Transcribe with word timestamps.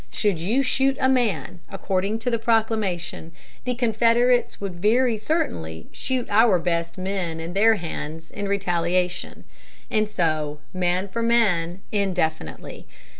Should 0.09 0.39
you 0.39 0.63
shoot 0.63 0.97
a 0.99 1.07
man, 1.07 1.59
according 1.69 2.17
to 2.25 2.31
the 2.31 2.39
proclamation, 2.39 3.33
the 3.65 3.75
Confederates 3.75 4.59
would 4.59 4.77
very 4.81 5.15
certainly 5.15 5.89
shoot 5.91 6.25
our 6.31 6.57
best 6.57 6.97
men 6.97 7.39
in 7.39 7.53
their 7.53 7.75
hands, 7.75 8.31
in 8.31 8.47
retaliation; 8.47 9.43
and 9.91 10.09
so, 10.09 10.57
man 10.73 11.07
for 11.07 11.21
man, 11.21 11.81
indefinitely. 11.91 12.87